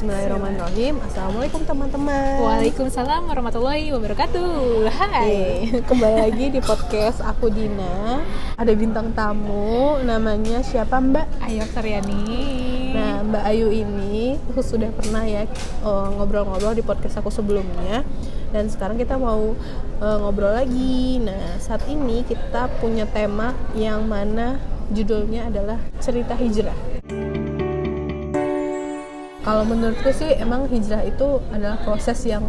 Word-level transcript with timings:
Bismillahirrahmanirrahim. 0.00 0.96
Assalamualaikum 1.04 1.60
teman-teman. 1.68 2.40
Waalaikumsalam 2.40 3.20
warahmatullahi 3.28 3.92
wabarakatuh. 3.92 4.88
Hai. 4.96 5.28
Oke, 5.76 5.84
Kembali 5.92 6.16
lagi 6.24 6.46
di 6.56 6.60
podcast 6.64 7.20
aku 7.20 7.52
Dina. 7.52 8.24
Ada 8.56 8.72
bintang 8.72 9.12
tamu, 9.12 10.00
namanya 10.00 10.64
siapa 10.64 11.04
Mbak? 11.04 11.44
Ayo 11.44 11.68
Karyani. 11.76 12.32
Nah, 12.96 13.28
Mbak 13.28 13.44
Ayu 13.44 13.68
ini 13.76 14.40
sudah 14.64 14.88
pernah 14.88 15.20
ya 15.20 15.44
eh, 15.44 16.08
ngobrol-ngobrol 16.16 16.72
di 16.72 16.80
podcast 16.80 17.20
aku 17.20 17.28
sebelumnya. 17.28 18.00
Dan 18.56 18.72
sekarang 18.72 18.96
kita 18.96 19.20
mau 19.20 19.52
eh, 20.00 20.16
ngobrol 20.16 20.56
lagi. 20.56 21.20
Nah, 21.20 21.60
saat 21.60 21.84
ini 21.92 22.24
kita 22.24 22.72
punya 22.80 23.04
tema 23.04 23.52
yang 23.76 24.08
mana 24.08 24.64
judulnya 24.96 25.52
adalah 25.52 25.76
cerita 26.00 26.32
hijrah. 26.40 26.89
Kalau 29.40 29.64
menurutku 29.64 30.10
sih 30.10 30.36
emang 30.36 30.66
hijrah 30.66 31.00
itu 31.02 31.26
adalah 31.48 31.80
proses 31.80 32.20
yang 32.22 32.44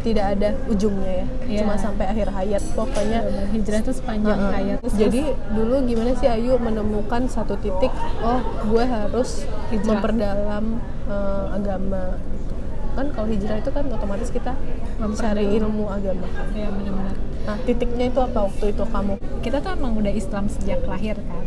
tidak 0.00 0.38
ada 0.38 0.54
ujungnya 0.66 1.12
ya, 1.12 1.26
Iya. 1.44 1.58
cuma 1.62 1.74
sampai 1.76 2.06
akhir 2.06 2.30
hayat. 2.30 2.62
Pokoknya 2.72 3.20
Bener, 3.20 3.46
hijrah 3.50 3.80
itu 3.80 3.92
sepanjang 3.92 4.38
Heeh. 4.38 4.52
hayat. 4.52 4.78
Terus- 4.80 4.94
Jadi 4.96 5.22
dulu 5.50 5.74
gimana 5.82 6.10
sih 6.14 6.28
Ayu 6.28 6.54
menemukan 6.56 7.26
satu 7.26 7.54
titik, 7.56 7.90
oh 8.20 8.38
gue 8.64 8.84
harus 8.84 9.42
Hijrah. 9.68 9.86
memperdalam 9.92 10.64
eh, 11.06 11.46
agama. 11.52 12.18
gitu. 12.24 12.54
Kan 12.92 13.06
kalau 13.12 13.28
hijrah 13.28 13.56
itu 13.56 13.70
kan 13.70 13.84
otomatis 13.88 14.30
kita 14.30 14.54
mencari 14.96 15.44
ilmu 15.52 15.84
agama. 15.88 16.26
kan. 16.28 16.46
ya 16.52 16.68
benar-benar. 16.68 17.16
Nah 17.42 17.56
titiknya 17.62 18.06
itu 18.06 18.20
apa 18.20 18.38
waktu 18.42 18.64
itu 18.68 18.84
kamu? 18.84 19.14
Kita 19.40 19.56
tuh 19.60 19.70
emang 19.72 19.94
udah 19.96 20.10
Islam 20.12 20.46
sejak 20.46 20.82
lahir 20.82 21.14
kan, 21.16 21.44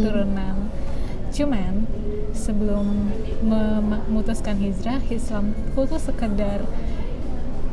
turunan. 0.00 0.56
Cuman 1.30 1.72
sebelum 2.34 3.14
mem- 3.46 4.02
memutuskan 4.10 4.58
hijrah, 4.58 5.00
Islamku 5.06 5.86
tuh 5.86 6.02
sekedar 6.02 6.66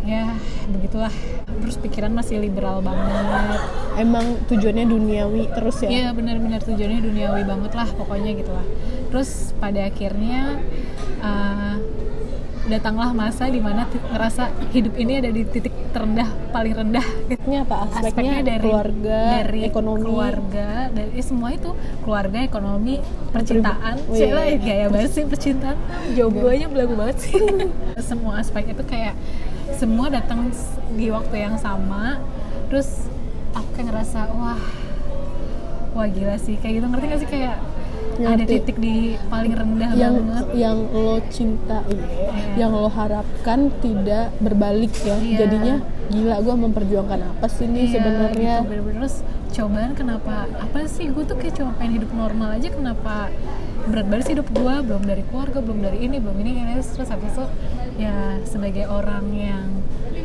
ya 0.02 0.34
begitulah. 0.70 1.14
Terus 1.62 1.78
pikiran 1.78 2.10
masih 2.10 2.42
liberal 2.42 2.82
banget. 2.82 3.62
Emang 4.02 4.40
tujuannya 4.50 4.90
duniawi 4.90 5.52
terus 5.54 5.78
ya? 5.86 5.90
Iya 5.90 6.08
benar-benar 6.16 6.66
tujuannya 6.66 7.02
duniawi 7.06 7.44
banget 7.46 7.72
lah 7.78 7.90
pokoknya 7.94 8.34
gitu 8.34 8.50
lah. 8.50 8.66
Terus 9.14 9.54
pada 9.62 9.86
akhirnya 9.86 10.58
uh, 11.22 11.71
datanglah 12.72 13.12
masa 13.12 13.52
di 13.52 13.60
mana 13.60 13.84
ti- 13.92 14.00
ngerasa 14.00 14.72
hidup 14.72 14.96
ini 14.96 15.20
ada 15.20 15.28
di 15.28 15.44
titik 15.44 15.76
terendah 15.92 16.30
paling 16.56 16.72
rendah. 16.72 17.04
gitu. 17.28 17.36
Aspeknya 17.36 17.60
apa? 17.68 17.76
Aspeknya, 17.92 18.36
dari 18.40 18.64
keluarga, 18.64 19.20
dari 19.44 19.60
ekonomi. 19.68 20.02
keluarga, 20.02 20.70
dari 20.88 21.12
eh, 21.20 21.26
semua 21.26 21.50
itu 21.52 21.70
keluarga, 22.02 22.40
ekonomi, 22.40 22.96
percintaan. 23.36 23.96
Cila 24.08 24.44
gaya 24.56 24.88
banget 24.88 25.12
sih 25.12 25.24
percintaan. 25.28 25.78
Jawabannya 26.16 26.68
belagu 26.72 26.94
banget 26.96 27.18
sih. 27.20 27.36
semua 28.10 28.40
aspek 28.40 28.72
itu 28.72 28.84
kayak 28.88 29.14
semua 29.76 30.08
datang 30.08 30.48
di 30.96 31.12
waktu 31.12 31.36
yang 31.36 31.60
sama. 31.60 32.24
Terus 32.72 33.12
aku 33.52 33.68
kayak 33.76 33.88
ngerasa 33.92 34.32
wah 34.32 34.62
wah 35.92 36.08
gila 36.08 36.40
sih 36.40 36.56
kayak 36.56 36.80
gitu 36.80 36.86
ngerti 36.88 37.06
gak 37.12 37.20
sih 37.20 37.30
kayak 37.30 37.56
ada 38.28 38.44
titik 38.44 38.78
di 38.78 39.16
paling 39.28 39.54
rendah 39.54 39.92
yang 39.98 40.16
banget 40.22 40.48
yang 40.54 40.78
lo 40.92 41.18
cintai, 41.32 41.98
yang 42.60 42.72
lo 42.72 42.90
harapkan 42.92 43.74
tidak 43.82 44.34
berbalik 44.38 44.94
ya. 45.02 45.18
Iya. 45.18 45.38
Jadinya 45.46 45.76
gila 46.12 46.36
gue 46.44 46.56
memperjuangkan 46.68 47.20
apa 47.24 47.48
sih 47.48 47.66
nih 47.72 47.88
Iya, 47.88 47.94
sebenarnya? 47.96 48.56
gitu, 48.68 48.92
terus 49.00 49.16
cobaan 49.52 49.92
kenapa 49.96 50.48
apa 50.48 50.80
sih 50.88 51.12
gue 51.12 51.24
tuh 51.28 51.36
kayak 51.36 51.60
cuma 51.60 51.72
pengen 51.76 52.04
hidup 52.04 52.12
normal 52.16 52.56
aja 52.56 52.72
kenapa 52.72 53.28
berat 53.88 54.08
banget 54.08 54.26
sih 54.28 54.34
hidup 54.40 54.48
gue 54.48 54.76
belum 54.88 55.04
dari 55.04 55.24
keluarga 55.28 55.60
belum 55.60 55.80
dari 55.84 56.08
ini 56.08 56.24
belum 56.24 56.38
ini 56.40 56.52
ini 56.56 56.74
terus 56.80 57.10
habis 57.12 57.36
itu 57.36 57.46
ya 58.00 58.40
sebagai 58.48 58.88
orang 58.88 59.26
yang 59.36 59.68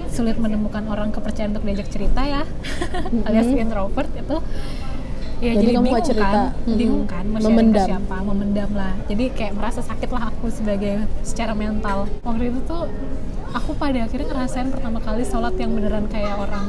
sulit 0.07 0.39
menemukan 0.39 0.87
orang 0.87 1.11
kepercayaan 1.11 1.59
untuk 1.59 1.67
diajak 1.67 1.89
cerita 1.91 2.23
ya 2.23 2.43
alias 3.27 3.51
introvert 3.51 4.11
itu 4.15 4.37
ya 5.39 5.53
Jadi 5.53 5.61
jadi, 5.63 5.73
kamu 5.75 5.85
bingung 5.87 6.03
cerita. 6.03 6.27
kan 6.27 6.49
Mm-mm. 6.59 6.77
bingung 6.77 7.05
kan 7.05 7.25
mau 7.27 7.37
ke 7.37 7.45
Memendam. 7.47 7.87
siapa 7.87 8.17
memendam 8.23 8.71
lah 8.73 8.95
jadi 9.05 9.25
kayak 9.31 9.53
merasa 9.53 9.81
sakit 9.81 10.09
lah 10.09 10.23
aku 10.27 10.47
sebagai 10.49 10.95
secara 11.23 11.53
mental 11.53 12.09
waktu 12.21 12.45
itu 12.49 12.61
tuh 12.65 12.89
aku 13.49 13.71
pada 13.75 14.01
akhirnya 14.03 14.27
ngerasain 14.27 14.69
pertama 14.69 14.99
kali 14.99 15.23
sholat 15.23 15.55
yang 15.55 15.71
beneran 15.71 16.05
kayak 16.07 16.35
orang 16.35 16.67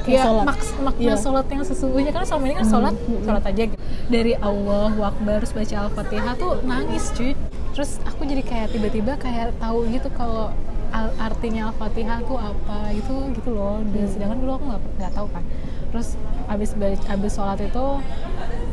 Kayak 0.00 0.16
ya, 0.16 0.22
sholat. 0.22 0.44
maks 0.46 0.68
makna 0.78 1.00
Iya. 1.02 1.14
sholat 1.14 1.46
yang 1.46 1.62
sesungguhnya 1.62 2.10
kan 2.10 2.22
selama 2.24 2.44
ini 2.46 2.54
kan 2.56 2.66
sholat 2.66 2.94
sholat 3.20 3.44
aja 3.46 3.62
gitu. 3.66 3.80
dari 4.06 4.32
Allah 4.34 4.88
Akbar 5.02 5.36
terus 5.38 5.52
baca 5.52 5.76
al-fatihah 5.82 6.34
tuh 6.34 6.52
nangis 6.62 7.04
cuy 7.10 7.32
terus 7.70 8.00
aku 8.02 8.24
jadi 8.24 8.42
kayak 8.42 8.68
tiba-tiba 8.70 9.12
kayak 9.16 9.52
tahu 9.56 9.84
gitu 9.86 10.08
kalau 10.10 10.48
al- 10.48 10.69
artinya 11.18 11.70
al-fatihah 11.70 12.18
tuh 12.26 12.38
apa 12.38 12.90
gitu 12.94 13.30
gitu 13.34 13.50
loh 13.54 13.78
dan 13.94 14.06
sedangkan 14.10 14.38
dulu 14.42 14.52
aku 14.58 14.64
nggak 14.74 14.82
nggak 14.98 15.12
tahu 15.14 15.26
kan 15.30 15.44
terus 15.90 16.08
abis 16.46 16.70
baca 16.74 16.98
abis 17.14 17.32
sholat 17.34 17.58
itu 17.62 17.86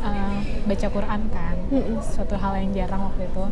uh, 0.02 0.38
baca 0.66 0.86
Quran 0.90 1.20
kan 1.30 1.56
Mm-mm. 1.70 1.98
suatu 2.02 2.34
hal 2.38 2.58
yang 2.58 2.70
jarang 2.74 3.02
waktu 3.10 3.26
itu 3.26 3.44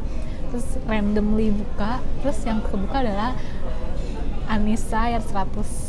terus 0.50 0.66
randomly 0.86 1.50
buka 1.50 1.98
terus 2.22 2.38
yang 2.46 2.62
kebuka 2.62 3.02
adalah 3.02 3.34
Anissa 4.46 5.10
ayat 5.10 5.26
100 5.26 5.86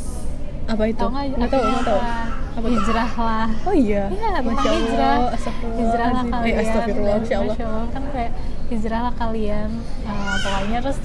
Apa 0.67 0.83
itu? 0.91 0.99
Tahu 0.99 1.15
nggak? 1.15 1.25
Nggak 1.39 1.49
tahu, 1.53 1.63
nggak 1.63 1.85
tahu. 1.87 1.99
Apa? 2.03 2.19
Apa 2.59 2.65
tuh? 2.67 2.75
Hijrah 2.75 3.11
lah. 3.15 3.47
Oh 3.63 3.75
iya. 3.77 4.03
Iya, 4.11 4.29
tentang 4.43 4.67
hijrah. 4.67 5.17
Astagfirullah. 5.31 5.79
Hijrah 5.79 6.07
lah 6.11 6.19
Azim. 6.19 6.33
kalian. 6.33 6.51
Eh, 6.51 6.59
astagfirullah, 6.59 7.15
Masya 7.15 7.35
Allah. 7.39 7.55
Masya 7.55 7.65
Allah. 7.71 7.85
Kan 7.87 8.03
kayak 8.11 8.31
hijrah 8.67 9.01
lah 9.07 9.13
kalian. 9.15 9.69
Eh, 10.03 10.35
pokoknya 10.43 10.79
terus 10.83 10.99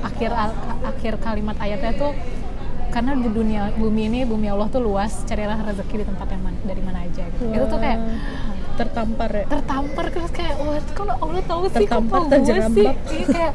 akhir 0.00 0.30
akhir 0.84 1.14
kalimat 1.20 1.56
ayatnya 1.60 1.92
tuh 1.96 2.12
karena 2.90 3.14
di 3.14 3.30
dunia 3.30 3.70
bumi 3.78 4.02
ini 4.10 4.20
bumi 4.26 4.50
Allah 4.50 4.66
tuh 4.66 4.82
luas 4.82 5.22
carilah 5.24 5.56
rezeki 5.62 6.02
di 6.02 6.06
tempat 6.10 6.26
yang 6.34 6.42
mana 6.42 6.58
dari 6.66 6.82
mana 6.82 6.98
aja 7.06 7.22
gitu. 7.30 7.46
Itu 7.46 7.66
tuh 7.70 7.78
kayak 7.78 7.98
tertampar 8.80 9.30
ya. 9.30 9.44
tertampar 9.44 10.04
terus 10.08 10.32
kayak 10.32 10.54
wah 10.56 10.80
kalau 10.96 11.14
Allah 11.20 11.42
tahu 11.44 11.62
sih 11.68 11.84
kok 11.84 12.00
Tertampar, 12.00 12.20
tahu 12.26 12.40
gue 12.42 12.60
sih. 12.74 12.88
Iya, 12.88 13.26
kayak 13.30 13.52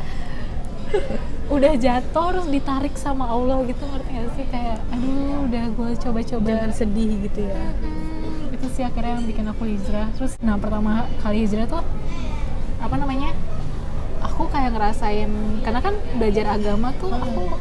udah 1.55 1.73
jatuh 1.77 2.27
terus 2.31 2.47
ditarik 2.49 2.95
sama 2.95 3.25
Allah 3.27 3.57
gitu 3.67 3.83
ngerti 3.83 4.11
gak 4.15 4.29
sih? 4.39 4.45
Kayak 4.47 4.77
aduh 4.93 5.37
udah 5.51 5.63
gue 5.75 5.89
coba-coba. 5.99 6.47
Jangan 6.47 6.71
sedih 6.71 7.11
gitu 7.27 7.39
ya. 7.43 7.57
Hmm, 7.59 8.55
itu 8.55 8.67
sih 8.71 8.83
akhirnya 8.87 9.11
yang 9.19 9.25
bikin 9.27 9.45
aku 9.51 9.63
hijrah. 9.67 10.07
Terus 10.15 10.31
nah 10.39 10.55
pertama 10.55 11.09
kali 11.19 11.43
hijrah 11.43 11.67
tuh 11.67 11.83
apa 12.79 12.95
namanya 13.01 13.33
aku 14.35 14.51
kayak 14.51 14.75
ngerasain 14.75 15.31
karena 15.63 15.79
kan 15.79 15.95
belajar 16.19 16.45
agama 16.51 16.91
tuh 16.99 17.07
aku 17.07 17.55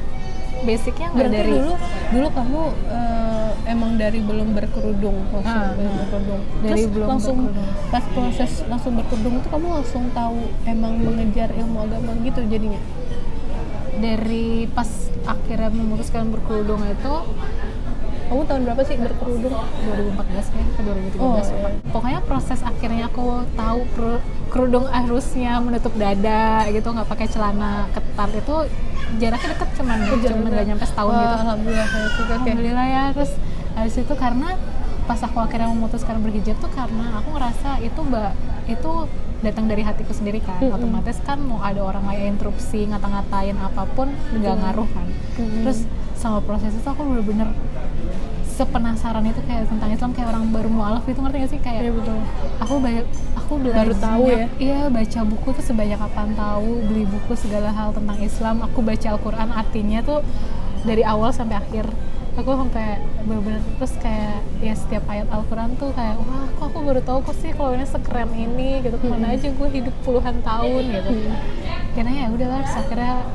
basicnya 0.64 1.06
nggak 1.12 1.30
dari 1.30 1.54
dulu 1.54 1.72
dulu 2.10 2.28
kamu 2.34 2.60
eh, 2.90 3.50
emang 3.64 3.94
dari 3.94 4.18
belum 4.18 4.48
berkerudung 4.52 5.22
langsung 5.30 5.54
Ah, 5.54 5.70
belum 5.72 5.86
ah. 5.86 5.98
berkerudung. 6.02 6.42
Dari 6.58 6.72
Terus 6.74 6.84
belum 6.90 7.06
langsung 7.06 7.38
berkerudung. 7.46 7.90
pas 7.90 8.04
proses 8.10 8.52
langsung 8.66 8.92
berkerudung 8.94 9.34
itu 9.38 9.48
kamu 9.48 9.66
langsung 9.70 10.04
tahu 10.10 10.38
emang 10.64 10.92
mengejar 10.98 11.48
ilmu 11.54 11.78
agama 11.80 12.10
gitu 12.20 12.42
jadinya. 12.44 12.80
dari 13.94 14.66
pas 14.66 14.90
akhirnya 15.24 15.70
memutuskan 15.70 16.26
berkerudung 16.28 16.82
itu 16.82 17.14
Kamu 18.24 18.42
tahun 18.42 18.60
berapa 18.64 18.82
sih 18.82 18.96
berkerudung? 18.96 19.52
2014 19.52 20.16
ya 20.50 20.64
ke 20.66 20.80
2013 20.82 21.20
Oh, 21.20 21.36
iya. 21.36 21.70
pokoknya 21.86 22.20
proses 22.22 22.60
akhirnya 22.60 23.04
aku 23.06 23.26
tahu 23.52 23.80
keru- 23.92 24.22
kerudung 24.48 24.86
harusnya 24.86 25.58
menutup 25.58 25.92
dada 25.94 26.44
gitu 26.66 26.88
nggak 26.88 27.06
pakai 27.06 27.26
celana 27.26 27.86
ketat 27.90 28.30
itu 28.32 28.56
jaraknya 29.14 29.48
deket 29.52 29.68
cuman 29.74 29.98
cuman 30.10 30.48
nggak 30.48 30.66
nyampe 30.66 30.84
setahun 30.84 31.10
Wah, 31.10 31.20
gitu 31.20 31.36
Alhamdulillah 31.36 31.86
ya, 31.86 32.00
oke. 32.00 32.22
alhamdulillah 32.32 32.86
ya 32.88 33.04
terus 33.12 33.32
habis 33.74 33.94
itu 33.96 34.14
karena 34.14 34.48
pas 35.04 35.20
aku 35.20 35.38
akhirnya 35.38 35.68
memutuskan 35.68 36.16
berhijab 36.18 36.56
tuh 36.56 36.70
karena 36.70 37.20
aku 37.20 37.28
ngerasa 37.30 37.70
itu 37.78 38.00
mbak 38.00 38.32
itu 38.64 38.92
datang 39.42 39.68
dari 39.68 39.84
hatiku 39.84 40.10
sendiri 40.10 40.40
kan 40.40 40.56
Mm-mm. 40.58 40.72
otomatis 40.72 41.20
kan 41.20 41.36
mau 41.38 41.60
ada 41.60 41.84
orang 41.84 42.08
lain 42.08 42.32
interupsi 42.32 42.88
ngata-ngatain 42.88 43.52
apa 43.54 43.84
pun 43.86 44.08
nggak 44.32 44.56
ngaruh 44.56 44.88
kan 44.88 45.06
Mm-mm. 45.36 45.62
terus 45.62 45.84
sama 46.16 46.40
proses 46.40 46.72
itu 46.72 46.88
aku 46.88 47.04
bener-bener 47.04 47.52
sepenasaran 48.54 49.26
itu 49.26 49.40
kayak 49.50 49.66
tentang 49.66 49.90
Islam 49.90 50.10
kayak 50.14 50.28
orang 50.30 50.44
baru 50.54 50.70
mualaf 50.70 51.04
itu 51.10 51.18
ngerti 51.18 51.36
gak 51.42 51.50
sih? 51.50 51.60
Kayak 51.60 51.80
Iya 51.84 51.92
betul. 51.92 52.18
aku 52.62 52.74
banyak 52.78 53.06
aku 53.34 53.52
belajar 53.58 53.78
Baru 53.82 53.94
tahu 53.98 54.22
ya? 54.30 54.46
iya 54.62 54.80
baca 54.88 55.20
buku 55.26 55.48
tuh 55.58 55.64
sebanyak 55.66 55.98
apaan 55.98 56.32
tahu 56.38 56.70
beli 56.86 57.04
buku 57.04 57.32
segala 57.34 57.74
hal 57.74 57.90
tentang 57.90 58.18
Islam. 58.22 58.56
Aku 58.62 58.78
baca 58.80 59.06
Al-Quran 59.10 59.48
artinya 59.50 59.98
tuh 60.06 60.20
dari 60.86 61.02
awal 61.02 61.34
sampai 61.34 61.58
akhir. 61.58 61.90
Aku 62.34 62.50
sampai 62.50 62.98
bener-bener 63.26 63.62
terus 63.78 63.94
kayak 64.02 64.42
ya 64.58 64.74
setiap 64.74 65.06
ayat 65.06 65.30
Al-Quran 65.30 65.78
tuh 65.78 65.94
kayak 65.94 66.18
wah 66.18 66.50
kok 66.50 66.66
aku 66.70 66.78
baru 66.82 67.00
tahu 67.02 67.18
kok 67.26 67.36
sih 67.38 67.50
kalau 67.54 67.74
ini 67.74 67.86
sekeren 67.86 68.30
ini 68.34 68.82
gitu. 68.82 68.96
Ke 68.98 69.06
mana 69.10 69.34
aja 69.34 69.50
gue 69.50 69.68
hidup 69.70 69.94
puluhan 70.06 70.42
tahun 70.42 70.82
gitu. 70.94 71.10
Karena 71.94 72.12
ya 72.22 72.26
udahlah 72.30 72.62
akhirnya 72.62 73.26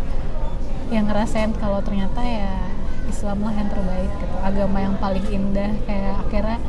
yang 0.90 1.06
ngerasain 1.08 1.54
kalau 1.60 1.80
ternyata 1.86 2.20
ya 2.24 2.69
Islam 3.10 3.42
lah 3.42 3.54
yang 3.58 3.70
terbaik 3.74 4.12
gitu. 4.22 4.36
Agama 4.40 4.78
yang 4.80 4.96
paling 5.02 5.26
indah 5.28 5.72
kayak 5.90 6.16
akhirnya 6.24 6.60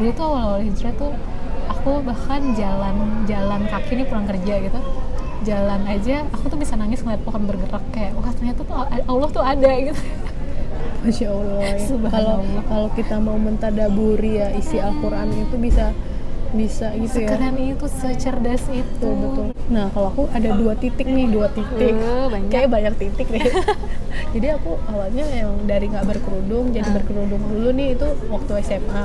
dulu 0.00 0.10
tuh 0.16 0.24
awal-awal 0.24 0.60
hijrah 0.64 0.94
tuh 0.96 1.12
aku 1.68 1.90
bahkan 2.02 2.40
jalan 2.56 2.96
jalan 3.28 3.60
kaki 3.68 3.92
nih 4.00 4.06
pulang 4.08 4.26
kerja 4.26 4.54
gitu. 4.64 4.80
Jalan 5.40 5.80
aja 5.88 6.24
aku 6.32 6.52
tuh 6.52 6.58
bisa 6.60 6.76
nangis 6.76 7.00
ngeliat 7.00 7.22
pohon 7.24 7.44
bergerak 7.44 7.84
kayak 7.92 8.12
wah 8.16 8.32
ternyata 8.32 8.60
tuh 8.64 8.76
Allah 8.88 9.28
tuh 9.28 9.44
ada 9.44 9.70
gitu. 9.80 10.02
Masya 11.00 11.26
Allah 11.32 11.60
ya. 11.64 11.76
Kalau 12.12 12.36
kalau 12.68 12.88
kita 12.92 13.16
mau 13.20 13.40
mentadaburi 13.40 14.36
ya 14.36 14.52
isi 14.52 14.76
Al-Quran 14.76 15.32
itu 15.32 15.56
bisa 15.56 15.96
bisa 16.50 16.90
gitu 16.92 17.22
ya. 17.22 17.30
sekeren 17.30 17.54
itu 17.56 17.86
secerdas 17.86 18.62
itu 18.68 18.90
Betul 18.98 19.14
betul. 19.16 19.46
Nah 19.70 19.86
kalau 19.90 20.08
aku 20.10 20.22
ada 20.30 20.50
dua 20.52 20.74
titik 20.74 21.06
nih 21.06 21.26
dua 21.26 21.46
titik. 21.48 21.94
Eh, 21.94 22.26
banyak. 22.26 22.50
Kayak 22.50 22.68
banyak 22.68 22.94
titik 22.98 23.26
nih. 23.30 23.42
jadi 24.34 24.46
aku 24.58 24.74
awalnya 24.84 25.26
yang 25.26 25.54
dari 25.64 25.86
nggak 25.86 26.06
berkerudung 26.06 26.74
jadi 26.74 26.84
Ah. 26.84 26.94
berkerudung 26.98 27.42
dulu 27.46 27.70
nih 27.70 27.94
itu 27.94 28.06
waktu 28.26 28.52
SMA. 28.62 29.04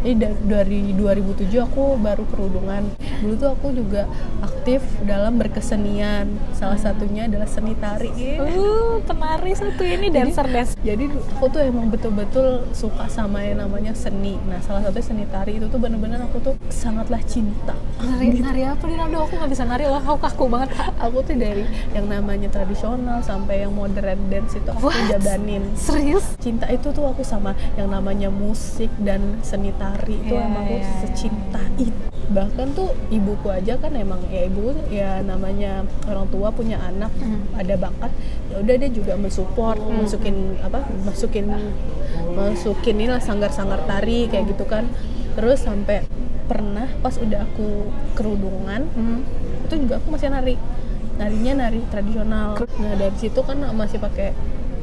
Jadi 0.00 0.14
da- 0.16 0.40
dari 0.42 0.92
2007 0.92 1.44
aku 1.60 1.96
baru 1.96 2.24
kerudungan. 2.26 2.88
Dulu 3.20 3.34
tuh 3.36 3.50
aku 3.50 3.68
juga 3.70 4.08
aktif 4.40 4.80
dalam 5.02 5.36
berkesenian. 5.36 6.24
Salah 6.50 6.76
satunya 6.76 7.24
adalah 7.26 7.44
seni 7.44 7.74
tari. 7.74 8.08
uh 8.38 8.96
penari 9.02 9.52
satu 9.52 9.82
ini 9.82 10.08
dancer 10.08 10.46
dance 10.46 10.72
Jadi 10.78 11.04
du- 11.06 11.20
aku 11.30 11.46
tuh 11.48 11.60
emang 11.60 11.88
betul-betul 11.88 12.46
suka 12.70 13.06
sama 13.06 13.42
yang 13.42 13.60
namanya 13.60 13.92
seni. 13.92 14.40
Nah, 14.42 14.60
salah 14.60 14.80
satu 14.80 15.00
seni 15.00 15.26
tari 15.26 15.56
itu 15.56 15.66
tuh 15.66 15.76
bener-bener 15.76 16.16
aku 16.18 16.40
tuh 16.40 16.54
sangatlah 16.68 17.20
cinta. 17.22 17.76
nari 18.00 18.32
nari 18.34 18.62
apa 18.64 18.80
nih 18.82 18.96
Nado 18.96 19.20
aku 19.20 19.36
nggak 19.36 19.50
bisa 19.50 19.64
nari 19.64 19.84
loh 19.84 19.98
aku 19.98 20.16
kaku 20.18 20.44
banget 20.46 20.72
Aku 20.98 21.20
tuh 21.20 21.36
dari 21.36 21.64
yang 21.90 22.06
namanya 22.06 22.48
tradisional 22.48 23.20
sampai 23.20 23.60
yang 23.60 23.72
modern 23.72 24.00
dance 24.26 24.54
itu 24.54 24.64
aku 24.66 24.88
What? 24.88 24.96
jabanin. 25.10 25.60
serius 25.74 26.24
Cinta 26.38 26.64
itu 26.66 26.88
tuh 26.90 27.04
aku 27.04 27.20
sama 27.20 27.50
yang 27.74 27.88
namanya 27.88 28.28
musik 28.30 28.88
dan 28.98 29.20
seni 29.40 29.72
tari 29.74 29.89
itu 30.02 30.30
Iya, 30.30 30.44
emang 30.44 30.64
aku 30.64 30.76
iya, 30.76 30.88
secinta 31.00 31.62
itu. 31.76 32.00
Bahkan 32.30 32.66
tuh 32.72 32.94
ibuku 33.10 33.50
aja 33.50 33.74
kan 33.74 33.90
emang 33.90 34.22
ya 34.30 34.46
ibu 34.46 34.70
ya 34.86 35.18
namanya 35.20 35.82
orang 36.06 36.30
tua 36.30 36.48
punya 36.50 36.78
anak 36.78 37.10
Hmm. 37.18 37.42
ada 37.54 37.74
bakat 37.74 38.12
ya 38.46 38.62
udah 38.62 38.74
dia 38.76 38.90
juga 38.90 39.12
mensupport 39.14 39.74
Hmm. 39.76 39.98
masukin 40.00 40.36
apa 40.60 40.78
masukin 41.02 41.50
masukin 42.30 42.96
inilah 42.96 43.18
sanggar-sanggar 43.18 43.82
tari 43.84 44.26
kayak 44.26 44.46
gitu 44.48 44.62
kan 44.64 44.86
terus 45.34 45.62
sampai 45.62 46.06
pernah 46.46 46.86
pas 46.98 47.14
udah 47.14 47.42
aku 47.42 47.90
kerudungan 48.14 48.86
Hmm. 48.90 49.22
itu 49.66 49.86
juga 49.86 49.98
aku 49.98 50.14
masih 50.14 50.30
nari 50.30 50.54
narinya 51.16 51.66
nari 51.66 51.82
tradisional 51.86 52.58
nah 52.76 52.94
dari 52.94 53.16
situ 53.16 53.40
kan 53.40 53.58
masih 53.72 53.98
pakai 53.98 54.34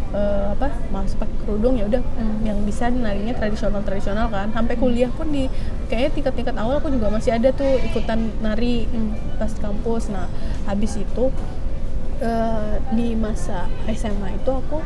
eh, 0.09 0.47
apa 0.51 0.71
masih 0.87 1.17
pakai 1.17 1.35
kerudung 1.43 1.75
ya 1.75 1.85
udah 1.85 1.99
Hmm. 1.99 2.39
yang 2.41 2.59
bisa 2.63 2.87
narinya 2.87 3.33
tradisional 3.33 3.81
tradisional 3.81 4.27
kan 4.27 4.49
sampai 4.49 4.75
kuliah 4.75 5.09
pun 5.09 5.27
di 5.27 5.51
kayaknya 5.87 6.11
tingkat-tingkat 6.15 6.55
awal 6.55 6.79
aku 6.79 6.87
juga 6.89 7.07
masih 7.09 7.35
ada 7.35 7.51
tuh 7.51 7.67
ikutan 7.81 8.31
nari 8.39 8.87
Hmm. 8.87 9.15
pas 9.35 9.51
kampus 9.51 10.07
nah 10.07 10.31
habis 10.63 10.95
itu 10.95 11.27
eh, 12.19 12.73
di 12.91 13.13
masa 13.13 13.67
SMA 13.85 14.35
itu 14.35 14.49
aku 14.49 14.79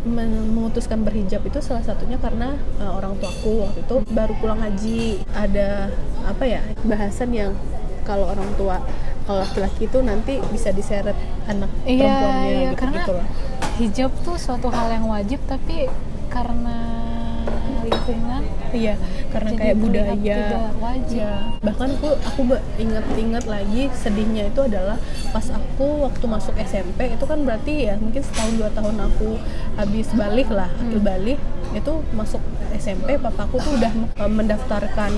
memutuskan 0.00 1.04
berhijab 1.04 1.44
itu 1.44 1.60
salah 1.60 1.84
satunya 1.84 2.16
karena 2.16 2.56
eh, 2.80 2.88
orang 2.88 3.18
tuaku 3.20 3.66
waktu 3.66 3.84
itu 3.84 3.96
baru 4.08 4.32
pulang 4.38 4.60
haji 4.60 5.20
ada 5.34 5.92
apa 6.24 6.44
ya 6.46 6.60
bahasan 6.82 7.30
yang 7.30 7.52
kalau 8.06 8.32
orang 8.32 8.48
tua 8.56 8.80
kalau 9.28 9.44
laki-laki 9.44 9.84
itu 9.86 9.98
nanti 10.00 10.40
bisa 10.48 10.72
diseret 10.72 11.14
anak 11.46 11.68
iya 11.84 12.00
perempuannya 12.00 12.48
iya 12.48 12.60
gitu, 12.64 12.78
karena 12.80 12.98
gitu 12.98 13.12
loh. 13.12 13.26
Hijab 13.80 14.12
tuh 14.20 14.36
suatu 14.36 14.68
hal 14.68 14.92
yang 14.92 15.08
wajib 15.08 15.40
tapi 15.46 15.88
karena 16.28 16.76
lingkungan 17.80 18.44
Iya, 18.70 18.94
karena 19.34 19.50
Jadi 19.50 19.58
kayak 19.58 19.76
budaya. 19.82 20.14
tidak 20.46 20.74
wajib. 20.78 21.18
Iya. 21.18 21.34
Bahkan 21.58 21.88
aku 21.90 22.08
aku 22.22 22.40
ingat-ingat 22.78 23.44
lagi 23.44 23.82
sedihnya 23.92 24.46
itu 24.46 24.60
adalah 24.62 24.94
pas 25.34 25.42
aku 25.50 26.06
waktu 26.06 26.22
masuk 26.22 26.54
SMP 26.60 27.10
itu 27.10 27.24
kan 27.26 27.42
berarti 27.42 27.90
ya 27.90 27.98
mungkin 27.98 28.22
setahun 28.22 28.54
dua 28.54 28.70
tahun 28.70 28.94
aku 29.00 29.42
habis 29.74 30.06
balik 30.14 30.54
lah, 30.54 30.70
Hmm. 30.78 31.02
balik 31.02 31.38
itu 31.70 31.92
masuk 32.12 32.38
SMP 32.74 33.18
papaku 33.18 33.58
tuh 33.58 33.76
udah 33.76 33.92
eh, 33.92 34.30
mendaftarkan 34.30 35.12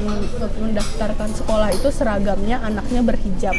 mendaftarkan 0.60 1.31
sekolah 1.37 1.69
itu 1.72 1.88
seragamnya 1.93 2.60
anaknya 2.64 3.00
berhijab. 3.04 3.56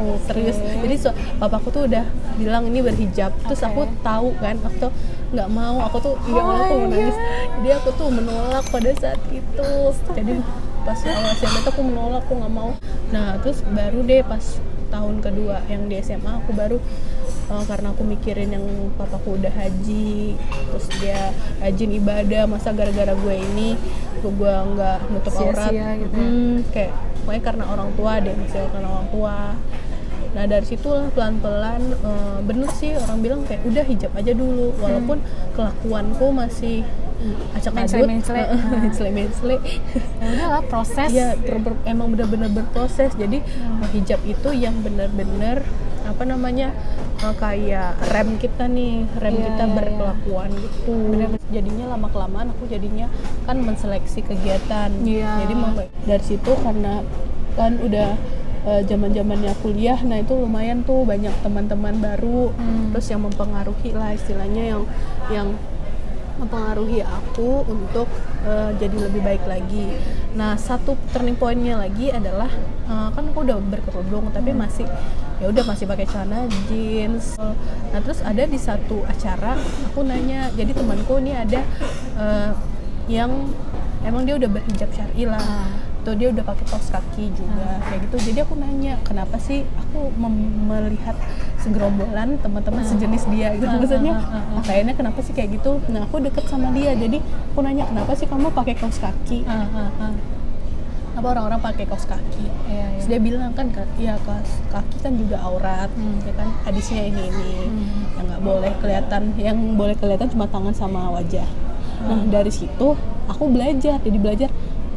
Oh, 0.00 0.18
serius. 0.26 0.58
Jadi 0.58 0.94
so, 0.98 1.10
papaku 1.38 1.70
tuh 1.70 1.82
udah 1.86 2.04
bilang 2.40 2.66
ini 2.68 2.80
berhijab. 2.80 3.30
Terus 3.46 3.62
Oke. 3.62 3.68
aku 3.70 3.82
tahu 4.02 4.28
kan, 4.40 4.56
aku 4.64 4.76
tuh 4.88 4.92
nggak 5.34 5.48
mau, 5.50 5.76
aku 5.82 5.96
tuh 5.98 6.14
iya 6.30 6.40
Oh 6.40 6.54
aku 6.54 6.74
mau 6.74 6.86
my 6.86 6.90
nangis. 6.90 7.16
Jadi 7.58 7.68
aku 7.74 7.88
tuh 7.98 8.08
menolak 8.10 8.64
pada 8.70 8.90
saat 8.96 9.20
itu. 9.30 9.70
Jadi 10.14 10.34
pas 10.84 10.98
awal 11.08 11.32
SMA 11.38 11.58
tuh 11.64 11.70
aku 11.72 11.82
menolak, 11.82 12.22
aku 12.26 12.32
nggak 12.38 12.54
mau. 12.54 12.70
Nah 13.10 13.38
terus 13.42 13.62
baru 13.66 13.98
deh 14.04 14.22
pas 14.22 14.44
tahun 14.94 15.18
kedua 15.18 15.66
yang 15.66 15.90
di 15.90 15.98
SMA 15.98 16.38
aku 16.38 16.54
baru 16.54 16.78
eh, 17.46 17.64
karena 17.64 17.88
aku 17.90 18.02
mikirin 18.02 18.50
yang 18.50 18.64
papaku 18.94 19.36
udah 19.36 19.52
haji, 19.52 20.38
terus 20.68 20.86
dia 20.96 21.30
rajin 21.58 21.90
ibadah, 21.92 22.42
masa 22.44 22.70
gara-gara 22.70 23.12
gue 23.12 23.34
ini 23.34 23.76
gue 24.18 24.32
gue 24.32 24.54
nggak 24.70 24.98
nutup 25.10 25.34
aurat, 25.34 25.68
gitu 25.68 25.76
ya. 25.76 25.88
Hmm, 26.08 26.54
kayak 26.70 26.92
pokoknya 27.20 27.42
karena 27.42 27.64
orang 27.66 27.90
tua 27.92 28.12
deh, 28.18 28.34
misalnya 28.34 28.68
karena 28.70 28.88
orang 28.90 29.08
tua. 29.08 29.36
Nah 30.34 30.44
dari 30.44 30.66
situlah 30.66 31.06
pelan-pelan 31.08 31.82
eh, 31.94 32.38
bener 32.42 32.66
sih 32.72 32.90
orang 32.92 33.18
bilang 33.20 33.40
kayak 33.44 33.62
udah 33.62 33.84
hijab 33.84 34.12
aja 34.12 34.32
dulu, 34.32 34.72
walaupun 34.76 35.18
kelakuanku 35.52 36.26
masih 36.30 36.82
acak 37.54 37.72
adut, 37.72 37.80
Mencele-mencele. 38.04 38.42
mencele-mencele. 38.82 39.56
ya 40.18 40.26
udahlah 40.26 40.62
proses 40.66 41.08
ber- 41.38 41.62
ber- 41.62 41.82
emang 41.84 42.10
bener-bener 42.10 42.50
berproses. 42.50 43.14
Jadi 43.14 43.38
Hmm. 43.40 43.80
hijab 43.92 44.20
itu 44.24 44.50
yang 44.52 44.74
bener-bener 44.80 45.62
apa 46.04 46.22
namanya 46.28 46.70
eh, 47.24 47.34
kayak 47.34 47.96
rem 48.12 48.36
kita 48.36 48.68
nih, 48.68 49.08
rem 49.18 49.34
Iya, 49.34 49.44
kita 49.48 49.64
iya, 49.64 49.74
berkelakuan 49.74 50.50
gitu. 50.52 50.96
Jadinya 51.50 51.84
lama 51.96 52.08
kelamaan 52.12 52.48
aku 52.52 52.68
jadinya 52.68 53.08
kan 53.48 53.56
menseleksi 53.60 54.20
kegiatan. 54.20 54.90
Iya. 55.02 55.44
Jadi 55.44 55.54
dari 56.04 56.24
situ 56.24 56.52
karena 56.60 57.00
kan 57.56 57.80
udah 57.80 58.16
zaman 58.64 59.12
zamannya 59.12 59.52
kuliah, 59.60 60.00
nah 60.08 60.16
itu 60.16 60.32
lumayan 60.32 60.80
tuh 60.88 61.04
banyak 61.04 61.36
teman-teman 61.44 62.00
baru, 62.00 62.48
Hmm. 62.56 62.96
terus 62.96 63.12
yang 63.12 63.20
mempengaruhi 63.20 63.92
lah 63.92 64.16
istilahnya 64.16 64.64
yang 64.72 64.82
yang 65.28 65.48
mempengaruhi 66.40 67.04
aku 67.04 67.62
untuk 67.68 68.08
eh, 68.48 68.70
jadi 68.80 68.96
lebih 69.04 69.20
baik 69.20 69.44
lagi. 69.44 70.00
Nah, 70.34 70.58
satu 70.58 70.98
turning 71.14 71.38
pointnya 71.38 71.78
lagi 71.78 72.10
adalah 72.10 72.50
eh, 72.90 73.08
kan 73.14 73.22
aku 73.30 73.46
udah 73.46 73.58
berkerudung 73.62 74.34
tapi 74.34 74.50
masih 74.50 74.82
ya 75.38 75.46
udah 75.50 75.62
masih 75.62 75.86
pakai 75.86 76.06
celana 76.10 76.50
jeans. 76.66 77.38
Nah, 77.38 78.00
terus 78.02 78.18
ada 78.18 78.42
di 78.42 78.58
satu 78.58 79.06
acara 79.06 79.54
aku 79.90 80.02
nanya, 80.02 80.50
jadi 80.58 80.74
temanku 80.74 81.22
ini 81.22 81.32
ada 81.38 81.62
eh, 82.18 82.50
yang 83.06 83.30
emang 84.02 84.26
dia 84.26 84.34
udah 84.34 84.50
berhijab 84.50 84.90
syar'i 84.90 85.24
lah. 85.24 85.70
Tuh 86.04 86.14
dia 86.14 86.28
udah 86.28 86.44
pakai 86.44 86.64
kaos 86.66 86.88
kaki 86.88 87.32
juga 87.32 87.80
kayak 87.82 88.00
gitu. 88.04 88.16
Jadi 88.22 88.38
aku 88.40 88.54
nanya, 88.54 89.00
kenapa 89.02 89.36
sih 89.38 89.64
aku 89.74 90.12
melihat 90.62 91.16
segerombolan 91.58 92.36
teman-teman 92.38 92.84
sejenis 92.84 93.24
dia 93.26 93.52
gitu. 93.54 93.64
Ah, 93.64 93.74
Maksudnya 93.74 94.12
ah, 94.12 94.20
ah, 94.22 94.36
ah. 94.36 94.54
"Ah, 94.54 94.62
kayaknya 94.62 94.92
kenapa 94.92 95.18
sih 95.18 95.32
kayak 95.32 95.50
gitu 95.54 95.80
nah 95.86 96.04
aku 96.04 96.20
deket 96.20 96.44
sama 96.44 96.68
dia 96.70 96.92
jadi 96.94 97.24
aku 97.48 97.58
nanya 97.58 97.84
kenapa 97.86 98.12
sih 98.12 98.26
kamu 98.26 98.52
pakai 98.52 98.74
kaos 98.74 99.00
kaki 99.00 99.48
apa 101.14 101.26
orang-orang 101.26 101.60
pakai 101.62 101.86
kaos 101.86 102.04
kaki 102.04 102.50
Iya, 102.66 102.84
Terus 102.92 103.06
iya. 103.06 103.10
dia 103.10 103.20
bilang 103.22 103.54
kan 103.54 103.70
ka- 103.70 103.86
ya 103.96 104.18
kaos 104.20 104.50
kaki 104.68 104.96
kan 105.00 105.12
juga 105.14 105.38
aurat 105.40 105.86
Hmm. 105.88 106.18
ya 106.20 106.34
kan 106.34 106.48
hadisnya 106.64 107.06
ini 107.06 107.22
ini 107.24 107.52
Hmm. 107.62 108.02
yang 108.12 108.24
nggak 108.26 108.42
boleh 108.42 108.72
kelihatan 108.76 109.22
yang 109.38 109.56
boleh 109.72 109.94
kelihatan 109.94 110.26
cuma 110.28 110.44
tangan 110.44 110.74
sama 110.74 111.08
wajah 111.10 111.46
nah 112.02 112.18
Hmm. 112.18 112.28
dari 112.28 112.50
situ 112.50 112.98
aku 113.24 113.42
belajar 113.46 114.02
jadi 114.02 114.18
belajar 114.18 114.50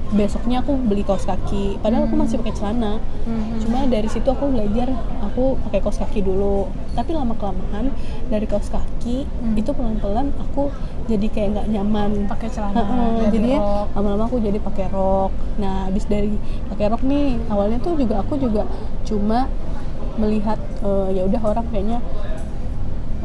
besoknya 0.10 0.62
aku 0.62 0.80
beli 0.80 1.02
kaos 1.02 1.24
kaki 1.24 1.76
padahal 1.78 2.08
aku 2.08 2.16
masih 2.16 2.38
pakai 2.38 2.54
celana 2.54 2.96
Hmm. 3.24 3.60
cuma 3.60 3.84
dari 3.86 4.08
situ 4.08 4.24
aku 4.24 4.48
belajar 4.48 4.88
aku 5.22 5.60
pakai 5.62 5.80
kaos 5.80 5.98
kaki 5.98 6.22
dulu 6.22 6.64
tapi 6.94 7.12
lama 7.12 7.36
kelamaan 7.36 7.92
dari 8.26 8.46
kaos 8.46 8.68
kaki 8.68 9.28
Hmm. 9.28 9.52
itu 9.54 9.68
pelan 9.70 9.98
pelan 9.98 10.28
aku 10.38 10.72
jadi 11.06 11.28
kayak 11.28 11.50
nggak 11.52 11.68
nyaman 11.70 12.12
pakai 12.26 12.48
celana 12.48 12.80
Heeh, 12.80 13.12
dari 13.20 13.32
jadinya 13.34 13.60
rok. 13.60 13.88
lama-lama 13.94 14.24
aku 14.26 14.38
jadi 14.40 14.60
pakai 14.60 14.86
rok 14.88 15.32
nah 15.58 15.76
habis 15.86 16.06
dari 16.06 16.40
pakai 16.68 16.88
rok 16.88 17.04
nih 17.04 17.28
awalnya 17.48 17.78
tuh 17.78 17.94
juga 17.94 18.16
aku 18.18 18.34
juga 18.38 18.64
cuma 19.04 19.52
melihat 20.16 20.56
eh, 20.82 21.10
ya 21.14 21.22
udah 21.24 21.42
orang 21.44 21.66
kayaknya 21.68 22.00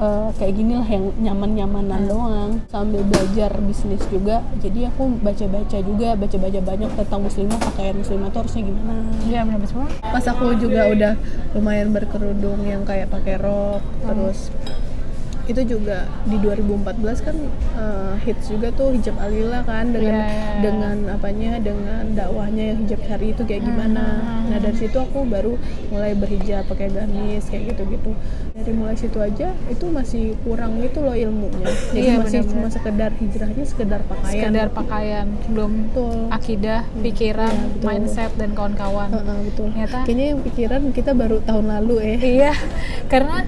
eh, 0.02 0.28
kayak 0.34 0.52
gini 0.52 0.74
lah 0.74 0.88
yang 0.88 1.04
nyaman-nyamanan 1.16 2.00
Hmm. 2.00 2.10
doang 2.10 2.50
sambil 2.66 3.02
belajar 3.02 3.54
bisnis 3.60 4.02
juga 4.08 4.42
jadi 4.58 4.88
aku 4.88 5.02
baca-baca 5.18 5.78
juga 5.80 6.08
baca-baca 6.12 6.60
banyak 6.60 6.90
tentang 6.92 7.20
muslimah 7.22 7.58
pakaian 7.62 7.94
muslimah 7.94 8.28
tuh 8.28 8.40
harusnya 8.42 8.62
gimana 8.64 9.02
Iya 9.22 9.40
benar 9.44 9.62
semua. 9.64 9.86
pas 10.00 10.24
aku 10.26 10.44
juga 10.56 10.80
udah 10.88 11.12
lumayan 11.52 11.88
berkerudung 11.90 12.60
yang 12.62 12.82
kayak 12.82 13.06
pakai 13.08 13.38
rok 13.38 13.78
Hmm. 13.78 14.02
terus 14.04 14.50
itu 15.42 15.58
juga 15.68 16.06
di 16.22 16.38
2014 16.38 16.86
kan 17.20 17.36
eh, 17.74 18.14
hits 18.22 18.46
juga 18.46 18.70
tuh 18.70 18.92
hijab 18.92 19.18
alila 19.18 19.60
kan 19.62 19.90
dengan 19.90 20.14
Iya, 20.14 20.22
iya, 20.22 20.38
iya. 20.38 20.60
dengan 20.60 20.96
apanya 21.10 21.52
dengan 21.58 22.02
dakwahnya 22.12 22.64
yang 22.70 22.78
hijab 22.80 23.00
syari 23.02 23.26
itu 23.30 23.42
kayak 23.42 23.62
gimana. 23.62 24.04
Hmm. 24.22 24.40
nah 24.48 24.58
dari 24.58 24.76
situ 24.76 24.94
aku 24.94 25.24
baru 25.24 25.56
mulai 25.88 26.12
berhijab 26.12 26.62
pakai 26.66 26.88
gamis 26.88 27.48
kayak 27.48 27.72
gitu-gitu. 27.72 28.12
Dari 28.52 28.72
mulai 28.72 28.94
situ 28.94 29.18
aja 29.18 29.50
itu 29.66 29.84
masih 29.88 30.36
kurang 30.40 30.78
gitu 30.78 31.00
loh 31.00 31.16
ilmunya. 31.16 31.66
Jadi 31.90 31.98
Iya, 31.98 32.14
masih 32.18 32.38
benar-benar. 32.40 32.52
cuma 32.52 32.68
sekedar 32.68 33.10
hijrahnya 33.12 33.64
sekedar 33.64 34.00
pakaian. 34.04 34.32
Sekedar 34.38 34.68
pakaian 34.70 35.26
belum 35.48 35.72
betul. 35.88 36.16
akidah 36.30 36.80
pikiran 37.00 37.50
Iya, 37.50 37.66
betul. 37.72 37.86
mindset 37.88 38.32
dan 38.36 38.50
kawan-kawan. 38.52 39.08
Heeh, 39.10 39.38
betul. 39.48 39.66
Ternyata 39.72 39.98
kayaknya 40.04 40.26
yang 40.28 40.40
pikiran 40.40 40.82
kita 40.92 41.10
baru 41.12 41.38
tahun 41.42 41.66
lalu 41.68 41.94
eh. 42.04 42.16
Iya 42.38 42.52
karena 43.12 43.42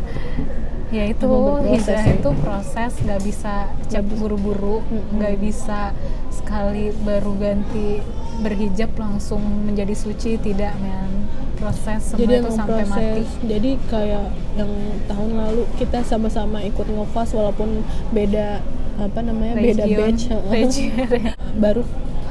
ya 0.94 1.04
itu 1.10 1.26
hijrah 1.66 2.04
sih. 2.06 2.14
itu 2.16 2.30
proses 2.38 2.92
nggak 3.02 3.20
bisa 3.20 3.54
cep 3.84 4.06
buru-buru 4.14 4.78
nggak 5.10 5.34
bisa 5.36 5.90
sekali 6.30 6.94
baru 7.02 7.34
ganti 7.34 7.98
berhijab 8.38 8.94
langsung 8.94 9.42
menjadi 9.66 9.94
suci 9.94 10.38
tidak 10.38 10.74
men. 10.78 11.26
Proses 11.54 12.02
semua 12.04 12.20
jadi 12.20 12.34
itu 12.36 12.50
sampai 12.50 12.84
mati. 12.84 12.98
Proses 13.00 13.26
jadi 13.42 13.70
kayak 13.86 14.24
yang 14.54 14.70
tahun 15.04 15.30
lalu 15.34 15.62
kita 15.74 16.02
sama-sama 16.02 16.62
ikut 16.62 16.84
ngefas 16.84 17.30
walaupun 17.32 17.82
beda 18.10 18.62
apa 18.94 19.18
namanya 19.20 19.54
beda 19.56 19.84
Region, 19.84 19.98
batch. 19.98 20.22
Heeh. 20.30 20.50
region. 20.52 21.34
baru 21.56 21.82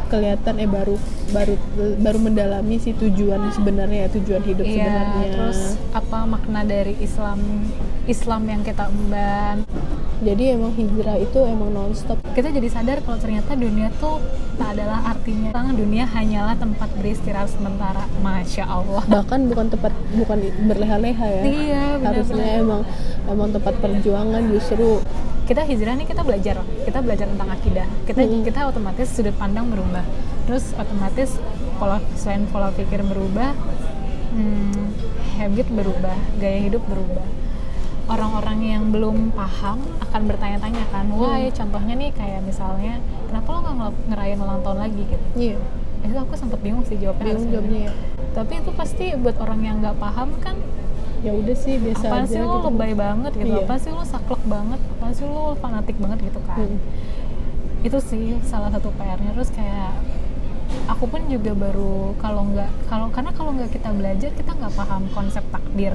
kelihatan 0.08 0.56
eh 0.56 0.70
baru 0.70 0.96
baru 1.32 1.56
baru 1.98 2.18
mendalami 2.22 2.78
si 2.78 2.94
tujuan 2.94 3.50
sebenarnya 3.50 4.06
tujuan 4.14 4.44
hidup 4.44 4.62
Iya, 4.62 4.86
sebenarnya. 4.86 5.28
terus 5.34 5.60
apa 5.90 6.18
makna 6.24 6.62
dari 6.62 6.94
Islam 7.02 7.40
Islam 8.04 8.44
yang 8.50 8.62
kita 8.62 8.92
emban 8.92 9.64
jadi 10.24 10.56
emang 10.56 10.72
hijrah 10.72 11.20
itu 11.20 11.36
emang 11.44 11.76
nonstop. 11.76 12.16
Kita 12.32 12.48
jadi 12.48 12.72
sadar 12.72 13.04
kalau 13.04 13.20
ternyata 13.20 13.60
dunia 13.60 13.92
tuh 14.00 14.24
tak 14.56 14.80
adalah 14.80 15.04
artinya. 15.12 15.52
Tentang 15.52 15.76
dunia 15.76 16.08
hanyalah 16.08 16.56
tempat 16.56 16.88
beristirahat 16.96 17.52
sementara. 17.52 18.08
Masya 18.24 18.64
Allah. 18.64 19.04
Bahkan 19.04 19.52
bukan 19.52 19.68
tempat 19.76 19.92
bukan 20.16 20.38
berleha-leha 20.72 21.28
ya. 21.28 21.44
Iya 21.44 21.84
harusnya 22.00 22.40
benar-benar 22.40 22.64
emang 22.64 22.82
emang 23.28 23.50
tempat 23.52 23.74
perjuangan 23.84 24.42
justru. 24.48 24.90
Kita 25.44 25.62
hijrah 25.68 25.94
nih 26.00 26.08
kita 26.08 26.22
belajar. 26.24 26.56
Kita 26.88 27.00
belajar 27.04 27.28
tentang 27.28 27.50
akidah. 27.52 27.88
Kita 28.08 28.24
Mm-mm. 28.24 28.48
kita 28.48 28.60
otomatis 28.72 29.12
sudut 29.12 29.36
pandang 29.36 29.68
berubah. 29.68 30.08
Terus 30.48 30.72
otomatis 30.80 31.36
pola 31.76 32.00
selain 32.16 32.48
pola 32.48 32.72
pikir 32.72 33.04
berubah 33.04 33.52
hmm, 34.34 34.86
habit 35.36 35.68
berubah 35.68 36.18
gaya 36.42 36.60
hidup 36.70 36.84
berubah 36.88 37.26
orang-orang 38.14 38.60
yang 38.62 38.84
belum 38.94 39.34
paham 39.34 39.82
akan 40.00 40.22
bertanya-tanya 40.30 40.86
kan 40.94 41.06
wah 41.14 41.38
ya 41.42 41.50
contohnya 41.50 41.94
nih 41.98 42.12
kayak 42.14 42.42
misalnya 42.46 43.02
kenapa 43.30 43.48
lo 43.50 43.60
nggak 43.66 43.94
ngerayain 44.14 44.40
ulang 44.40 44.62
tahun 44.62 44.80
lagi? 44.86 45.02
Gitu. 45.10 45.26
Iya. 45.34 45.58
Itu 46.04 46.20
aku 46.20 46.34
sempet 46.36 46.60
bingung 46.62 46.86
sih 46.86 47.00
jawabnya 47.02 47.34
bingung 47.34 47.50
jawabnya 47.50 47.80
ya 47.90 47.94
tapi 48.34 48.54
itu 48.60 48.72
pasti 48.74 49.06
buat 49.14 49.38
orang 49.38 49.62
yang 49.62 49.76
nggak 49.80 49.98
paham 50.02 50.30
kan 50.42 50.58
ya 51.24 51.32
udah 51.32 51.56
sih 51.56 51.80
biasa 51.80 52.06
apa 52.10 52.18
aja 52.28 52.36
sih 52.36 52.42
lo 52.44 52.60
gitu. 52.60 52.68
lebay 52.68 52.92
banget 52.98 53.32
gitu? 53.40 53.54
Iya. 53.56 53.64
apa 53.64 53.76
sih 53.80 53.92
lo 53.96 54.04
saklek 54.04 54.44
banget? 54.44 54.80
Apa 54.82 55.06
sih 55.16 55.24
lo 55.24 55.56
fanatik 55.62 55.96
banget 56.02 56.20
gitu 56.28 56.40
kan? 56.44 56.58
Hmm. 56.60 56.80
itu 57.84 58.00
sih 58.00 58.40
salah 58.48 58.72
satu 58.72 58.96
PR-nya 58.96 59.36
terus 59.36 59.52
kayak 59.52 59.92
aku 60.88 61.04
pun 61.04 61.20
juga 61.28 61.52
baru 61.52 62.16
kalau 62.16 62.48
nggak 62.48 62.72
kalau 62.88 63.12
karena 63.12 63.32
kalau 63.36 63.52
nggak 63.52 63.76
kita 63.76 63.92
belajar 63.92 64.32
kita 64.32 64.56
nggak 64.56 64.72
paham 64.72 65.04
konsep 65.12 65.44
takdir 65.52 65.92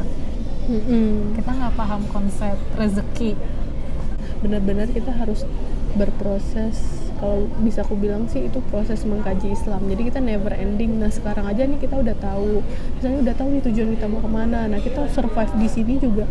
Mm-mm. 0.69 1.33
kita 1.33 1.49
nggak 1.49 1.75
paham 1.81 2.05
konsep 2.13 2.53
rezeki. 2.77 3.33
Benar-benar 4.45 4.93
kita 4.93 5.17
harus 5.17 5.49
berproses. 5.97 7.09
Kalau 7.19 7.51
bisa 7.65 7.83
aku 7.83 7.99
bilang 7.99 8.31
sih 8.31 8.47
itu 8.47 8.61
proses 8.71 9.03
mengkaji 9.03 9.57
Islam. 9.57 9.89
Jadi 9.89 10.03
kita 10.13 10.21
never 10.21 10.53
ending. 10.55 11.01
Nah 11.01 11.09
sekarang 11.09 11.49
aja 11.49 11.65
nih 11.65 11.81
kita 11.81 11.99
udah 11.99 12.15
tahu. 12.21 12.61
Misalnya 13.01 13.19
udah 13.27 13.35
tahu 13.35 13.49
nih 13.57 13.63
tujuan 13.65 13.89
kita 13.97 14.07
mau 14.07 14.21
ke 14.21 14.31
mana. 14.31 14.69
Nah 14.71 14.79
kita 14.79 15.09
survive 15.11 15.53
di 15.57 15.69
sini 15.73 15.97
juga 15.99 16.29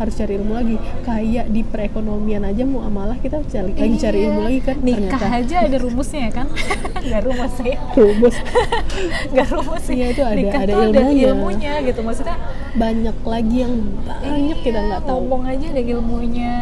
harus 0.00 0.14
cari 0.16 0.32
ilmu 0.34 0.52
lagi. 0.52 0.76
Kayak 1.00 1.46
di 1.46 1.60
perekonomian 1.62 2.42
aja 2.42 2.64
mau 2.64 2.80
amalah 2.80 3.14
kita 3.14 3.44
cari 3.44 3.70
lagi 3.70 3.96
cari 3.96 4.16
Iya. 4.16 4.26
ilmu 4.26 4.40
lagi 4.42 4.60
kan 4.60 4.76
nikah 4.80 5.20
ternyata. 5.20 5.38
aja 5.38 5.56
ada 5.60 5.76
rumusnya 5.78 6.20
ya 6.20 6.32
kan? 6.32 6.46
Nggak 7.06 7.22
rumus 7.22 7.52
sih 7.54 7.74
rumus. 7.94 8.36
Nggak 9.32 9.48
rumus 9.50 9.82
sih 9.82 9.94
Iya, 9.94 10.06
itu 10.08 10.22
ada- 10.22 10.34
nikah 10.34 10.60
ada 10.60 10.72
tuh 10.72 10.80
ada 10.80 10.88
ilmunya. 10.98 11.24
ilmunya 11.28 11.72
gitu. 11.84 12.00
Maksudnya 12.00 12.36
banyak 12.72 13.16
lagi 13.22 13.56
yang 13.60 13.74
banyak 14.02 14.58
kita 14.58 14.78
nggak 14.80 15.02
tahu. 15.04 15.18
Ngomong 15.20 15.42
aja 15.46 15.66
ada 15.68 15.82
ilmunya. 15.84 16.54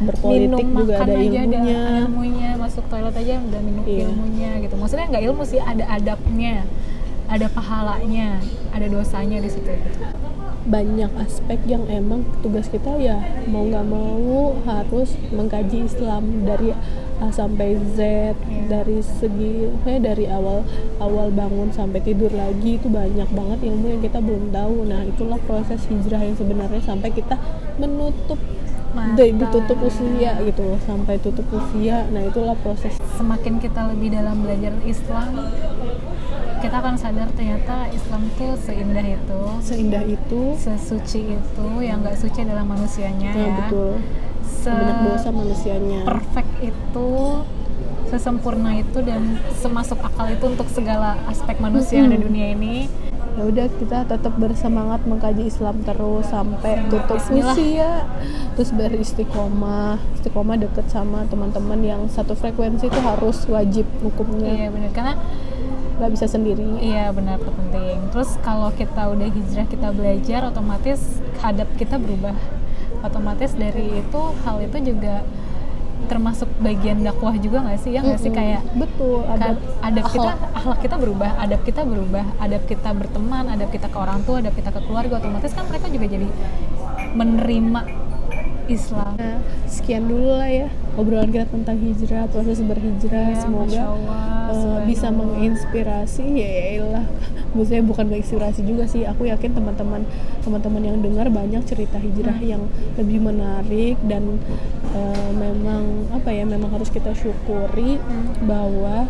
Berpolitik 0.00 0.48
minum 0.48 0.80
juga 0.80 0.94
makan 0.96 1.04
ada 1.04 1.12
aja 1.12 1.40
ilmunya. 1.42 1.76
ada 1.76 1.98
ilmunya. 2.00 2.50
Masuk 2.56 2.84
toilet 2.86 3.12
aja 3.12 3.32
udah 3.36 3.60
minum 3.60 3.84
Iya. 3.84 3.98
ilmunya 4.06 4.50
gitu. 4.60 4.74
Maksudnya 4.74 5.06
nggak 5.08 5.24
ilmu 5.26 5.42
sih 5.42 5.58
ada 5.58 5.84
adabnya 5.90 6.54
ada 7.26 7.46
pahalanya 7.46 8.38
ada 8.70 8.86
dosanya 8.86 9.38
di 9.38 9.46
situ 9.46 9.66
gitu. 9.66 10.06
Banyak 10.70 11.10
aspek 11.18 11.58
yang 11.66 11.82
emang 11.90 12.22
tugas 12.40 12.70
kita 12.70 12.94
ya 12.94 13.18
mau 13.50 13.66
nggak 13.66 13.86
mau 13.90 14.54
harus 14.62 15.18
mengkaji 15.34 15.90
Islam 15.90 16.46
dari 16.46 16.70
A 17.20 17.28
sampai 17.28 17.76
Z 17.98 17.98
dari 18.70 19.02
segi 19.02 19.68
kayak 19.84 20.08
dari 20.08 20.24
awal 20.30 20.64
awal 21.02 21.28
bangun 21.28 21.68
sampai 21.68 22.00
tidur 22.00 22.30
lagi 22.32 22.78
itu 22.78 22.88
banyak 22.88 23.28
banget 23.28 23.58
ilmu 23.66 23.86
yang 23.92 24.00
kita 24.00 24.18
belum 24.24 24.48
tahu. 24.48 24.88
Nah 24.88 25.04
itulah 25.04 25.36
proses 25.44 25.84
hijrah 25.90 26.22
yang 26.22 26.38
sebenarnya 26.38 26.80
sampai 26.80 27.12
kita 27.12 27.36
menutup 27.76 28.40
Mata. 28.96 29.20
di- 29.20 29.36
ditutup 29.36 29.78
usia 29.84 30.32
gitu 30.40 30.62
loh 30.64 30.80
sampai 30.88 31.20
tutup 31.20 31.44
usia. 31.52 32.08
Nah 32.08 32.24
itulah 32.24 32.56
proses. 32.64 32.96
Semakin 33.20 33.60
kita 33.60 33.92
lebih 33.92 34.16
dalam 34.16 34.40
belajar 34.40 34.72
Islam 34.88 35.44
kita 36.70 36.86
akan 36.86 36.94
sadar 37.02 37.26
ternyata 37.34 37.90
Islam 37.90 38.30
tuh 38.38 38.54
seindah 38.62 39.02
itu. 39.02 39.42
Seindah 39.58 40.06
itu. 40.06 40.54
Sesuci 40.54 41.34
itu 41.34 41.68
yang 41.82 41.98
nggak 41.98 42.14
suci 42.14 42.46
adalah 42.46 42.62
manusianya 42.62 43.34
nah, 43.34 43.42
ya. 43.42 43.54
betul. 43.58 43.90
Se 44.46 44.70
dosa 45.02 45.28
manusianya. 45.34 46.06
perfect 46.06 46.52
itu 46.62 47.10
sesempurna 48.06 48.78
itu 48.78 49.02
dan 49.02 49.42
semasuk 49.58 49.98
akal 49.98 50.30
itu 50.30 50.46
untuk 50.46 50.70
segala 50.70 51.18
aspek 51.26 51.58
manusia 51.58 52.06
ada 52.06 52.14
di 52.14 52.22
dunia 52.22 52.54
ini. 52.54 52.86
Ya 53.34 53.42
udah 53.50 53.66
kita 53.66 54.06
tetap 54.06 54.38
bersemangat 54.38 55.02
mengkaji 55.10 55.50
Islam 55.50 55.82
terus 55.82 56.30
sampai 56.30 56.86
tutup 56.86 57.18
Bismillah. 57.18 57.50
usia 57.58 58.06
terus 58.54 58.70
beristiqomah. 58.70 59.98
Istiqomah 60.22 60.54
deket 60.54 60.86
sama 60.86 61.26
teman-teman 61.26 61.82
yang 61.82 62.06
satu 62.06 62.38
frekuensi 62.38 62.86
itu 62.86 63.00
harus 63.02 63.42
wajib 63.50 63.90
hukumnya. 64.06 64.54
Iya 64.54 64.68
benar 64.70 64.90
karena 64.94 65.14
nggak 66.00 66.12
bisa 66.16 66.26
sendiri. 66.26 66.64
Iya 66.80 67.12
benar 67.12 67.36
itu 67.36 67.52
penting 67.52 67.96
terus 68.08 68.40
kalau 68.40 68.72
kita 68.72 69.12
udah 69.12 69.28
hijrah 69.28 69.68
kita 69.68 69.88
belajar 69.92 70.48
otomatis 70.48 71.20
adab 71.44 71.68
kita 71.76 72.00
berubah. 72.00 72.32
Otomatis 73.04 73.52
dari 73.52 74.00
itu 74.00 74.22
hal 74.48 74.56
itu 74.64 74.76
juga 74.80 75.20
termasuk 76.08 76.48
bagian 76.64 77.04
dakwah 77.04 77.36
juga 77.36 77.60
nggak 77.60 77.78
sih? 77.84 77.92
Ya 77.92 78.00
nggak 78.00 78.16
sih? 78.16 78.32
Mm-mm. 78.32 78.40
kayak 78.40 78.62
betul 78.72 79.20
ada 79.28 79.52
kan 79.52 79.56
adab 79.84 80.04
kita 80.08 80.32
akhlak. 80.32 80.56
akhlak 80.56 80.78
kita 80.80 80.96
berubah 80.96 81.30
adab 81.36 81.60
kita 81.68 81.80
berubah. 81.84 82.24
Adab 82.40 82.62
kita 82.64 82.90
berteman 82.96 83.44
adab 83.52 83.68
kita 83.68 83.86
ke 83.92 83.98
orang 84.00 84.20
tua 84.24 84.36
adab 84.40 84.56
kita 84.56 84.72
ke 84.72 84.80
keluarga 84.88 85.20
otomatis 85.20 85.52
kan 85.52 85.68
mereka 85.68 85.86
juga 85.92 86.06
jadi 86.08 86.28
menerima 87.12 87.80
Islam 88.70 89.12
Nah, 89.12 89.38
sekian 89.66 90.06
dulu 90.06 90.30
lah 90.32 90.46
ya 90.46 90.68
obrolan 90.94 91.28
kita 91.28 91.46
tentang 91.46 91.76
hijrah 91.76 92.26
proses 92.26 92.58
berhijrah 92.60 93.26
Ya, 93.28 93.36
semoga 93.36 93.80
Allah, 93.88 94.22
subhanallah. 94.48 94.82
bisa 94.84 95.08
menginspirasi 95.10 96.24
ya 96.34 96.50
lah 96.80 97.06
maksudnya 97.50 97.82
bukan 97.82 98.06
menginspirasi 98.06 98.60
juga 98.62 98.86
sih 98.86 99.02
aku 99.02 99.26
yakin 99.26 99.50
teman-teman 99.52 100.06
teman-teman 100.40 100.82
yang 100.84 100.98
dengar 100.98 101.26
banyak 101.28 101.62
cerita 101.64 101.96
hijrah 101.96 102.32
Hmm. 102.32 102.46
yang 102.48 102.62
lebih 102.94 103.18
menarik 103.20 103.98
dan 104.04 104.38
eh, 104.90 105.30
memang 105.32 105.82
apa 106.10 106.30
ya 106.30 106.42
memang 106.44 106.70
harus 106.70 106.88
kita 106.88 107.10
syukuri 107.12 107.98
Hmm. 107.98 108.46
bahwa 108.46 109.06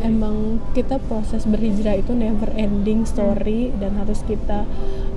emang 0.00 0.58
kita 0.72 0.98
proses 1.00 1.44
berhijrah 1.44 1.94
itu 1.94 2.10
never 2.12 2.50
ending 2.56 3.04
story 3.04 3.70
dan 3.76 3.94
harus 3.94 4.24
kita 4.24 4.66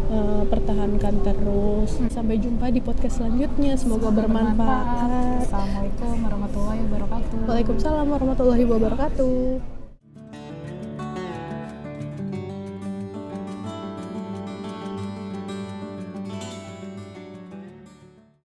eh, 0.09 0.43
pertahankan 0.47 1.15
terus. 1.21 1.91
Sampai 2.12 2.38
jumpa 2.41 2.69
di 2.69 2.81
podcast 2.81 3.21
selanjutnya. 3.21 3.77
Semoga 3.77 4.09
bermanfaat. 4.12 5.45
Assalamualaikum 5.45 6.15
warahmatullahi 6.25 6.79
wabarakatuh 6.89 7.38
Waalaikumsalam 7.45 8.05
warahmatullahi 8.09 8.63
wabarakatuh. 8.65 9.75